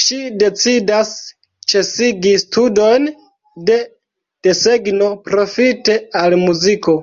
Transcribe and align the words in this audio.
Ŝi 0.00 0.16
decidas 0.42 1.08
ĉesigi 1.74 2.34
studojn 2.42 3.08
de 3.70 3.80
desegno 4.48 5.08
profite 5.30 5.98
al 6.24 6.38
muziko. 6.46 6.96